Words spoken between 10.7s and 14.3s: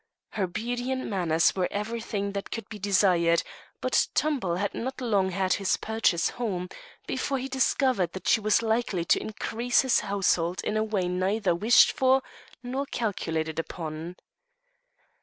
a way neither wished for nor calculated upon.